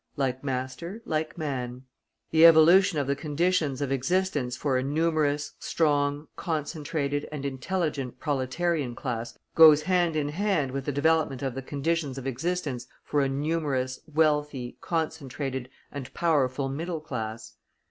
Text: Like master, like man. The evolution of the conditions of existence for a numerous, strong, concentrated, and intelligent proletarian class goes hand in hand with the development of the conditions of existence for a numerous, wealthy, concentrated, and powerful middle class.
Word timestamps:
Like 0.17 0.43
master, 0.43 1.03
like 1.05 1.37
man. 1.37 1.83
The 2.31 2.43
evolution 2.47 2.97
of 2.97 3.05
the 3.05 3.15
conditions 3.15 3.83
of 3.83 3.91
existence 3.91 4.57
for 4.57 4.75
a 4.75 4.81
numerous, 4.81 5.53
strong, 5.59 6.27
concentrated, 6.35 7.29
and 7.31 7.45
intelligent 7.45 8.19
proletarian 8.19 8.95
class 8.95 9.37
goes 9.53 9.83
hand 9.83 10.15
in 10.15 10.29
hand 10.29 10.71
with 10.71 10.85
the 10.85 10.91
development 10.91 11.43
of 11.43 11.53
the 11.53 11.61
conditions 11.61 12.17
of 12.17 12.25
existence 12.25 12.87
for 13.03 13.21
a 13.21 13.29
numerous, 13.29 13.99
wealthy, 14.11 14.75
concentrated, 14.81 15.69
and 15.91 16.11
powerful 16.15 16.67
middle 16.67 16.99
class. 16.99 17.53